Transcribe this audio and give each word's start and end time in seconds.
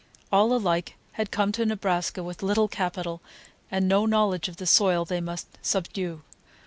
All 0.31 0.51
alike 0.51 0.95
had 1.11 1.29
come 1.29 1.51
to 1.51 1.63
Nebraska 1.63 2.23
with 2.23 2.41
little 2.41 2.67
capital 2.67 3.21
and 3.69 3.87
no 3.87 4.07
knowledge 4.07 4.47
of 4.47 4.57
the 4.57 4.65
soil 4.65 5.05
they 5.05 5.21
must 5.21 5.59
subdue. 5.61 6.23